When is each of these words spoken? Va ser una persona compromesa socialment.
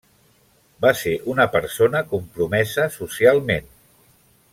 Va 0.85 0.93
ser 1.01 1.13
una 1.33 1.45
persona 1.55 2.01
compromesa 2.13 2.87
socialment. 2.97 3.71